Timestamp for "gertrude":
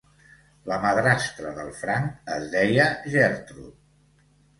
3.17-3.71